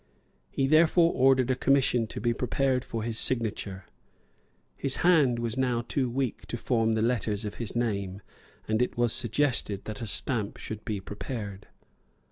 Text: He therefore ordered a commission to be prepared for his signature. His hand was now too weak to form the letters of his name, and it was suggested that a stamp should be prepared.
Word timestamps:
He 0.49 0.65
therefore 0.65 1.13
ordered 1.13 1.51
a 1.51 1.55
commission 1.55 2.07
to 2.07 2.19
be 2.19 2.33
prepared 2.33 2.83
for 2.83 3.03
his 3.03 3.19
signature. 3.19 3.85
His 4.75 4.95
hand 5.05 5.37
was 5.37 5.59
now 5.59 5.83
too 5.87 6.09
weak 6.09 6.47
to 6.47 6.57
form 6.57 6.93
the 6.93 7.03
letters 7.03 7.45
of 7.45 7.57
his 7.61 7.75
name, 7.75 8.23
and 8.67 8.81
it 8.81 8.97
was 8.97 9.13
suggested 9.13 9.85
that 9.85 10.01
a 10.01 10.07
stamp 10.07 10.57
should 10.57 10.83
be 10.85 10.99
prepared. 10.99 11.67